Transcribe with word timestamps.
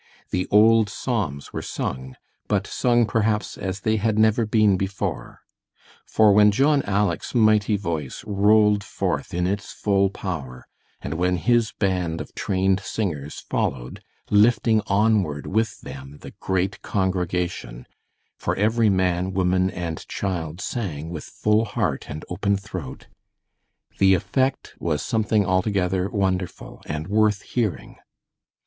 The 0.31 0.47
old 0.49 0.89
psalms 0.89 1.53
were 1.53 1.61
sung, 1.61 2.15
but 2.47 2.65
sung 2.65 3.05
perhaps 3.05 3.55
as 3.55 3.81
they 3.81 3.97
had 3.97 4.17
never 4.17 4.47
been 4.47 4.75
before. 4.75 5.41
For 6.07 6.33
when 6.33 6.49
John 6.49 6.81
"Aleck's" 6.87 7.35
mighty 7.35 7.77
voice 7.77 8.23
rolled 8.25 8.83
forth 8.83 9.31
in 9.31 9.45
its 9.45 9.71
full 9.71 10.09
power, 10.09 10.65
and 11.03 11.13
when 11.19 11.37
his 11.37 11.71
band 11.73 12.19
of 12.19 12.33
trained 12.33 12.79
singers 12.79 13.41
followed, 13.47 14.01
lifting 14.31 14.81
onward 14.87 15.45
with 15.45 15.79
them 15.81 16.17
the 16.21 16.31
great 16.39 16.81
congregation 16.81 17.85
for 18.39 18.55
every 18.55 18.89
man, 18.89 19.33
woman, 19.33 19.69
and 19.69 20.07
child 20.07 20.61
sang 20.61 21.11
with 21.11 21.25
full 21.25 21.63
heart 21.63 22.09
and 22.09 22.25
open 22.27 22.57
throat 22.57 23.05
the 23.99 24.15
effect 24.15 24.73
was 24.79 25.03
something 25.03 25.45
altogether 25.45 26.09
wonderful 26.09 26.81
and 26.87 27.07
worth 27.07 27.43
hearing. 27.43 27.97